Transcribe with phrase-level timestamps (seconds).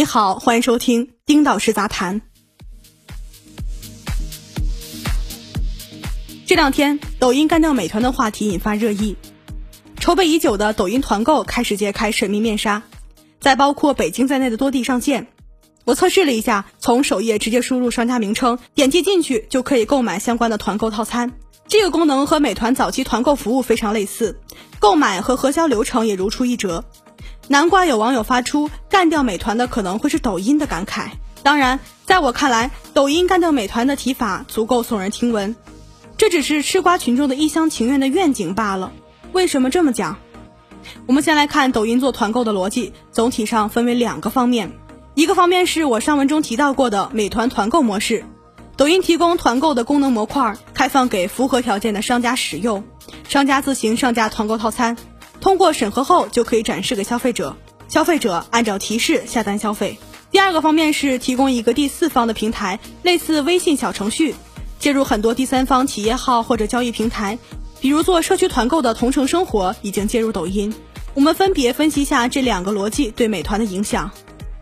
[0.00, 2.22] 你好，欢迎收听丁导师杂谈。
[6.46, 9.14] 这两天，抖音干掉美团的话题引发热议，
[9.98, 12.82] 筹备已久的抖音团购开始揭开神秘面纱，
[13.40, 15.26] 在包括北京在内的多地上线。
[15.84, 21.30] 我测试了一下，从首页直接输入商家名称，点击进去就可以购买相关的团购套餐。
[21.68, 24.40] 这个功能和美团早期团购服务非常类似，
[24.78, 26.86] 购买和核销流程也如出一辙。
[27.50, 31.08] 难怪有网友发出“干掉美团的可能会是抖音”的感慨。
[31.42, 35.56] 当然，在我看来，抖音干掉美团的提法足够耸人听闻，
[36.16, 38.92] 这只是吃瓜群众的一厢情愿的愿景罢了。
[39.32, 40.16] 为什么这么讲？
[41.08, 44.70] 我们先来看抖音做团购的逻辑，总体上分为两个方面。
[45.14, 48.24] 一个方面是我上文中提到过的美团团购模式，
[48.76, 52.84] 抖音提供团购的功能模块，开放给符合条件的商家使用，
[53.28, 54.96] 商家自行上架团购套餐。
[55.40, 57.56] 通过审核后就可以展示给消费者，
[57.88, 59.98] 消费者按照提示下单消费。
[60.30, 64.34] 第二个方面是提供一个第四方的平台，类似微信小程序，
[64.78, 67.38] 接入很多第三方企业号或者交易平台，
[67.80, 70.72] 比如做社区团购的同城生活已经接入抖音。
[71.14, 74.10] 我们分别分析一下这两个逻辑对美团的影响。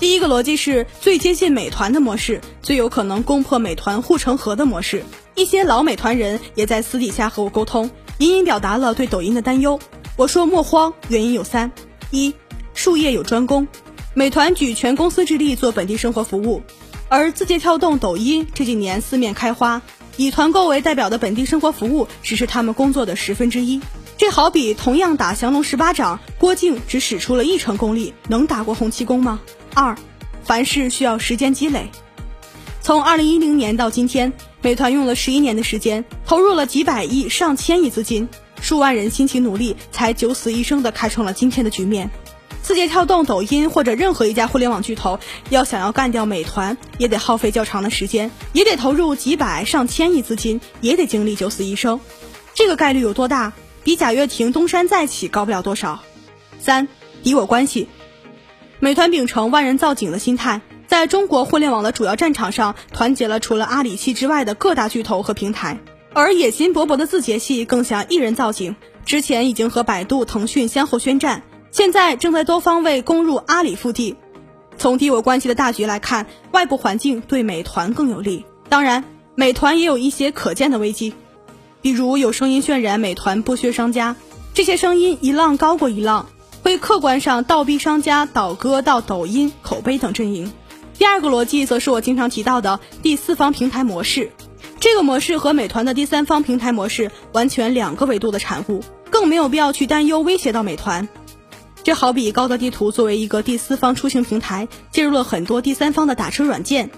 [0.00, 5.04] 第一个逻辑是最接近美团的模式，最有可能攻破美团护城河的模式。
[5.36, 7.88] 一些老美团人也在私底下和我沟通，
[8.18, 9.78] 隐隐表达了对抖音的担忧。
[10.16, 11.72] 我说莫慌，原因有三：
[12.10, 12.34] 一，
[12.74, 13.66] 术业有专攻，
[14.12, 16.62] 美团举全公司之力做本地生活服务，
[17.08, 19.80] 而字节跳动、抖音这几年四面开花，
[20.18, 23.80] 以团购为代表的本地生活服务只是他们工作的十分之一。
[24.18, 29.40] 这好比同样打降龙十八掌，郭靖只使出了一成功力，能打过洪七公吗？
[29.72, 29.96] 二，
[30.44, 31.90] 凡事需要时间积累，
[32.82, 38.28] 从二零一零年到今天，美团用了十一年的时间，投入了几百亿、上千亿资金。
[38.62, 42.10] 数万人辛勤努力，才九死一生的开创了今天的局面。
[42.62, 45.18] 字节跳动、抖音或者任何一家互联网巨头，
[45.50, 52.00] 要想要干掉美团，也得耗费较长的时间，也得投入几百上千亿资金，也得经历九死一生。
[52.54, 53.52] 这个概率有多大？
[53.82, 56.00] 比贾跃亭东山再起高不了多少。
[56.60, 56.86] 三
[57.24, 57.88] 敌我关系，
[58.78, 65.80] 美团秉承万人造景的心态，在中国互联网的主要战场上，团结了除了阿里系之外的各大巨头和平台。
[66.14, 74.16] 而野心勃勃的字节系更想一人造景，之前已经和百度、腾讯先后宣战，现在正在多方位攻入阿里腹地。
[74.76, 78.44] 从敌我关系的大局来看，外部环境对美团更有利。
[78.68, 81.14] 当然，美团也有一些可见的危机，
[81.80, 84.16] 比如有声音渲染美团剥削商家，
[84.52, 86.26] 这些声音一浪高过一浪，
[86.62, 90.52] 会客观上倒逼商家倒戈到抖音、口碑等阵营。
[90.98, 94.30] 第二个逻辑则是我经常提到的第四方平台模式。
[94.82, 101.08] 这个模式和美团的第三方平台模式完全两个维度的产物，更没有必要去担忧威胁到美团。
[101.84, 106.90] 这好比高德地图作为一个第四方出行平台，介入了很多第三方的打车软件，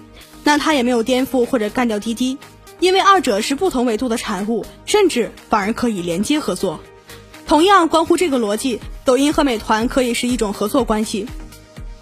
[0.43, 2.39] 那它也没有颠覆或者干掉滴滴，
[2.79, 6.79] 因为二者是不同维度的产物，甚至反而可以连接合作。
[7.45, 11.27] 同样关乎这个逻辑，抖音和美团可以是一种合作关系。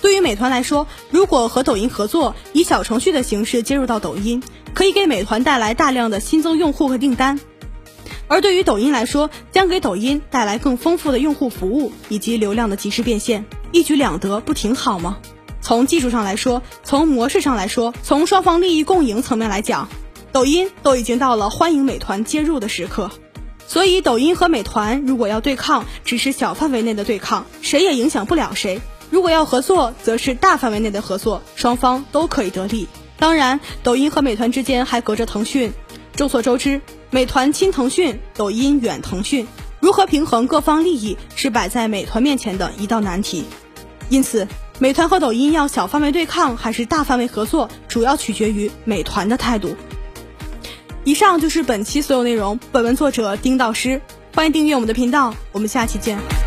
[0.01, 4.41] 对于美团来说，如果和抖音合作，以小程序的形式接入到抖音。
[4.73, 7.39] 可以给美团带来大量的新增用户和订单，
[8.27, 15.17] 而对于抖音来说，将给抖音带来更丰富的用户服务以及流量的及时变现，一举两得，不挺好吗？
[15.61, 19.87] 从技术上来说，从模式上来说，从双方利益共赢层面来讲，
[20.31, 23.11] 抖音都已经到了欢迎美团接入的时刻。
[23.65, 28.79] 所以，抖音和美团如果要对抗，只是小范围内的对抗，谁也影响不了谁；
[29.09, 32.87] 如果要合作，则是大范围内的合作，双方都可以得利。
[33.23, 35.71] 当然，抖音和美团之间还隔着腾讯。
[36.13, 39.47] 众所周知，美团亲腾讯，抖音远腾讯，
[39.79, 43.45] 如何平衡各方利益是摆在美团面前的一道难题。
[44.09, 44.45] 因此，
[44.77, 49.77] 美团和抖音要小范围对抗还是大范围合作，主要取决于美团的态度。
[51.05, 52.59] 以上就是本期所有内容。
[52.73, 54.01] 本文作者丁导师，
[54.35, 56.42] 欢迎订阅我们的频道，我们下期见。